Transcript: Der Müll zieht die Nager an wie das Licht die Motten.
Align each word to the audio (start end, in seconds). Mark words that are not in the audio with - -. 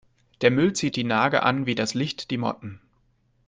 Der 0.41 0.49
Müll 0.49 0.73
zieht 0.73 0.95
die 0.95 1.03
Nager 1.03 1.43
an 1.43 1.67
wie 1.67 1.75
das 1.75 1.93
Licht 1.93 2.31
die 2.31 2.37
Motten. 2.37 2.81